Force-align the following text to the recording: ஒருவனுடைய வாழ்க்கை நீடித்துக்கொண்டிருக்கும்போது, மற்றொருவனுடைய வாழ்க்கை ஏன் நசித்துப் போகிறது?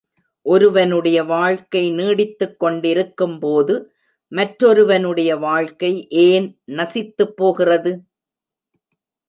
ஒருவனுடைய 0.45 1.23
வாழ்க்கை 1.23 1.91
நீடித்துக்கொண்டிருக்கும்போது, 1.91 3.75
மற்றொருவனுடைய 4.31 5.35
வாழ்க்கை 5.37 6.07
ஏன் 6.09 6.59
நசித்துப் 6.71 7.35
போகிறது? 7.35 7.93